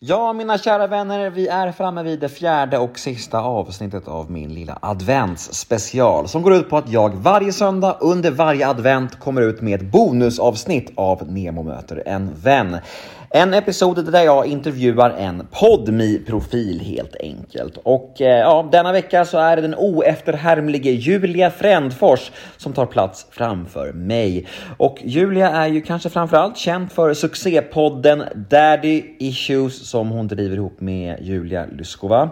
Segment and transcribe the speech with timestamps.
[0.00, 4.54] Ja, mina kära vänner, vi är framme vid det fjärde och sista avsnittet av min
[4.54, 9.60] lilla adventsspecial som går ut på att jag varje söndag under varje advent kommer ut
[9.60, 12.76] med ett bonusavsnitt av Nemo möter en vän.
[13.30, 17.78] En episod där jag intervjuar en podmi profil helt enkelt.
[17.82, 23.26] Och eh, ja, denna vecka så är det den oefterhärmlige Julia Frändfors som tar plats
[23.30, 24.46] framför mig.
[24.76, 30.80] Och Julia är ju kanske framförallt känd för succépodden Daddy Issues som hon driver ihop
[30.80, 32.30] med Julia Lyskova.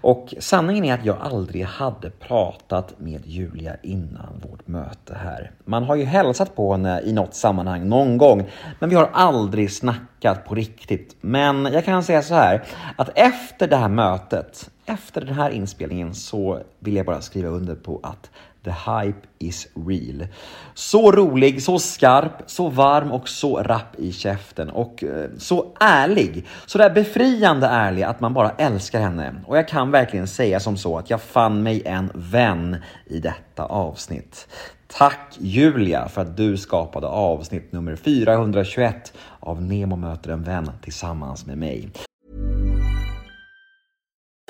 [0.00, 5.50] Och sanningen är att jag aldrig hade pratat med Julia innan vårt möte här.
[5.64, 8.48] Man har ju hälsat på henne i något sammanhang någon gång,
[8.78, 11.16] men vi har aldrig snackat på riktigt.
[11.20, 12.64] Men jag kan säga så här
[12.96, 17.74] att efter det här mötet, efter den här inspelningen så vill jag bara skriva under
[17.74, 18.30] på att
[18.64, 20.26] the hype is real.
[20.74, 26.46] Så rolig, så skarp, så varm och så rapp i käften och eh, så ärlig.
[26.66, 29.34] Så där befriande ärlig att man bara älskar henne.
[29.46, 32.76] Och jag kan verkligen säga som så att jag fann mig en vän
[33.06, 34.48] i detta avsnitt.
[34.88, 41.46] Tack Julia för att du skapade avsnitt nummer 421 av Nemo möter en vän tillsammans
[41.46, 41.90] med mig.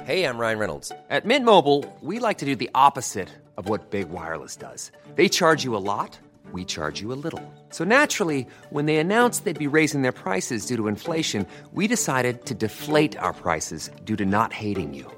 [0.03, 0.93] Hej, jag Ryan Reynolds.
[1.11, 4.93] At Mint Mobile, we like to do the opposite of what Big Wireless does.
[5.17, 6.19] They charge you a lot,
[6.53, 7.43] we charge you a little.
[7.71, 12.47] So naturally, when they announced they'd be raising their prices due to inflation, we decided
[12.47, 15.18] to deflate our prices due to not hating you.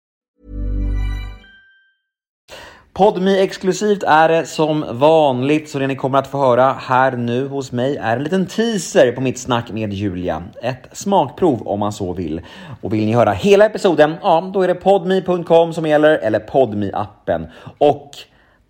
[2.93, 7.47] Podmi exklusivt är det som vanligt, så det ni kommer att få höra här nu
[7.47, 10.43] hos mig är en liten teaser på mitt snack med Julia.
[10.61, 12.41] Ett smakprov om man så vill.
[12.81, 16.91] Och vill ni höra hela episoden, ja då är det podmi.com som gäller, eller podmi
[16.93, 17.47] appen
[17.77, 18.11] Och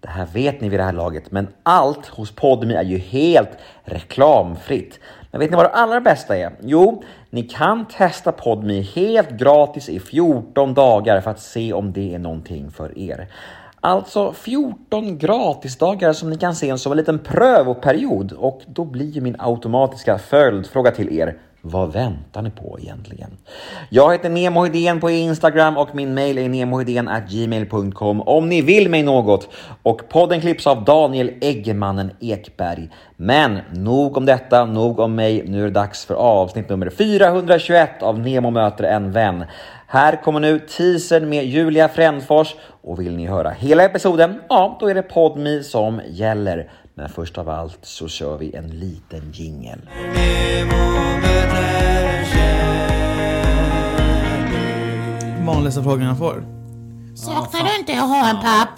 [0.02, 3.50] det här vet ni vid det här laget, men allt hos Podmi är ju helt
[3.84, 5.00] reklamfritt.
[5.32, 6.52] Men vet ni vad det allra bästa är?
[6.62, 12.16] Jo, ni kan testa Podmi helt gratis i 14 dagar för att se om det
[12.16, 13.28] är någonting för er.
[13.84, 19.22] Alltså 14 gratisdagar som ni kan se som en liten prövoperiod och då blir ju
[19.22, 23.30] min automatiska följdfråga till er vad väntar ni på egentligen?
[23.90, 29.04] Jag heter Nemo Hedén på Instagram och min mail är gmail.com om ni vill mig
[29.04, 29.50] något.
[29.84, 32.90] Och podden klipps av Daniel Eggemannen Ekberg.
[33.18, 35.44] Men nog om detta, nog om mig.
[35.48, 39.46] Nu är det dags för avsnitt nummer 421 av Nemo möter en vän.
[39.94, 44.88] Här kommer nu teasern med Julia Frändfors och vill ni höra hela episoden, ja då
[44.88, 46.72] är det Podmi som gäller.
[46.94, 49.80] Men först av allt så kör vi en liten jingel.
[55.48, 56.44] Vanligaste frågan jag får.
[57.16, 58.70] Saknar du inte att ha en papp?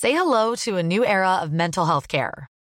[0.00, 2.51] Say hello to a new era of mental health care.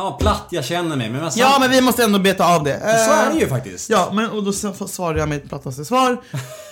[0.00, 1.10] Fan vad platt jag känner mig.
[1.10, 2.78] Men Ja, men vi måste ändå beta av det.
[3.06, 3.90] Så är det ju Eh, faktiskt.
[3.90, 6.20] Ja, men och då s- svarar jag mitt plattaste svar.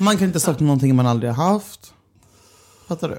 [0.00, 1.92] Man kan inte sakna någonting man aldrig har haft.
[2.88, 3.18] Fattar du?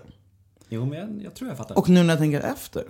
[0.69, 1.77] Jo, men jag, jag tror jag fattar.
[1.77, 2.83] Och nu när jag tänker efter.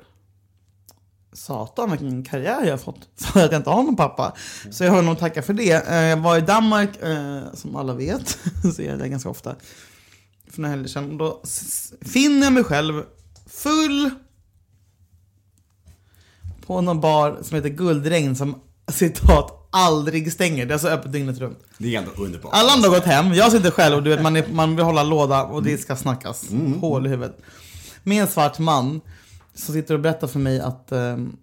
[1.33, 4.33] Satan vilken karriär jag har fått för att jag inte har någon pappa.
[4.71, 5.87] Så jag har nog tacka för det.
[5.87, 8.37] Eh, Jag var i Danmark, eh, som alla vet,
[8.75, 9.55] så är jag där ganska ofta.
[10.51, 11.17] För några helger sedan.
[11.17, 11.41] Då
[12.01, 13.03] finner jag mig själv
[13.49, 14.09] full
[16.69, 20.65] på någon bar som heter Guldregn som citat aldrig stänger.
[20.65, 21.59] Det är alltså öppet dygnet runt.
[21.77, 22.53] Det är ändå underbart.
[22.53, 24.85] Alla andra har gått hem, jag sitter själv och du vet, man, är, man vill
[24.85, 26.49] hålla låda och det ska snackas.
[26.81, 27.37] Hål i huvudet.
[28.03, 29.01] Med en svart man
[29.53, 31.37] som sitter och berättar för mig att ehm,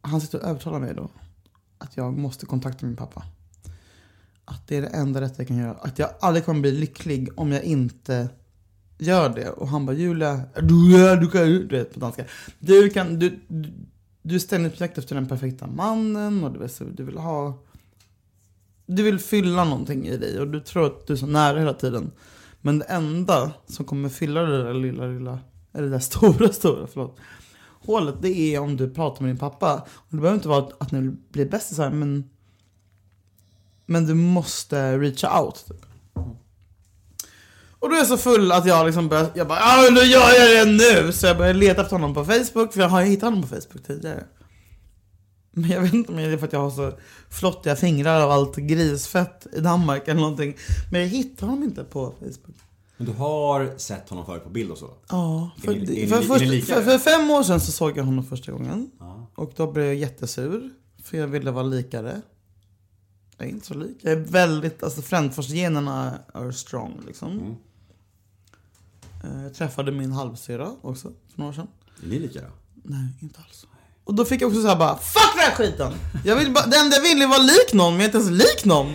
[0.00, 1.10] han sitter och övertalar mig då.
[1.78, 3.22] Att jag måste kontakta min pappa.
[4.44, 5.76] Att det är det enda rätta jag kan göra.
[5.80, 8.28] Att jag aldrig kommer bli lycklig om jag inte
[8.98, 9.48] gör det.
[9.48, 12.24] Och han bara, Julia, du, du kan ju, du vet på danska.
[12.58, 13.38] Du kan, du,
[14.22, 17.16] du, är ständigt på jakt efter den perfekta mannen och du, vet, så du vill
[17.16, 17.58] ha,
[18.86, 21.74] du vill fylla någonting i dig och du tror att du är så nära hela
[21.74, 22.10] tiden.
[22.60, 25.38] Men det enda som kommer fylla det där lilla, lilla,
[25.72, 27.18] eller det där stora, stora, förlåt.
[27.84, 29.86] Hålet, det är om du pratar med din pappa.
[29.90, 32.28] Och det behöver inte vara att, att ni blir bästisar, men
[33.86, 35.64] men du måste reach out.
[35.68, 35.86] Typ.
[37.82, 40.32] Och då är jag så full att jag liksom börjar, jag bara ja då gör
[40.38, 41.12] jag det nu!
[41.12, 43.48] Så jag börjar leta efter honom på Facebook, för jag har ju hittat honom på
[43.48, 44.24] Facebook tidigare.
[45.54, 46.92] Men jag vet inte om det är för att jag har så
[47.30, 50.56] flottiga fingrar och allt grisfett i Danmark eller någonting.
[50.92, 52.56] Men jag hittar honom inte på Facebook.
[52.96, 54.90] Men du har sett honom förut på bild och så?
[55.08, 58.52] Ja, för, ni- för, först, för, för fem år sedan så såg jag honom första
[58.52, 58.90] gången.
[59.34, 60.70] Och då blev jag jättesur.
[61.04, 62.22] För jag ville vara likare.
[63.38, 63.96] Jag är inte så lik.
[64.00, 67.30] Jag är väldigt, alltså Frändfors-generna är strong liksom.
[67.32, 67.54] Mm.
[69.24, 71.66] Eh, Jag träffade min halvsyra också för några år sedan.
[72.04, 72.46] Är ni lika då?
[72.82, 73.66] Nej, inte alls.
[74.04, 75.92] Och då fick jag också säga bara Fuck den här skiten!
[76.24, 78.30] Jag vill bara, det enda jag vill är vara lik någon, men jag är inte
[78.30, 78.86] ens lik någon.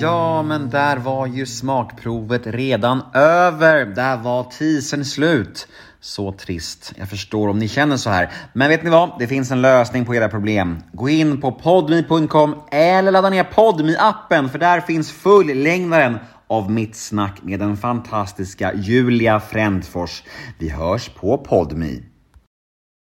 [0.00, 3.86] Ja, men där var ju smakprovet redan över.
[3.86, 5.68] Där var teasern slut.
[6.04, 6.92] Så trist.
[6.96, 8.30] Jag förstår om ni känner så här.
[8.52, 9.18] Men vet ni vad?
[9.18, 10.82] Det finns en lösning på era problem.
[10.92, 16.96] Gå in på podme.com eller ladda ner podme appen för där finns fullängdaren av mitt
[16.96, 20.22] snack med den fantastiska Julia Frändfors.
[20.58, 22.11] Vi hörs på podme.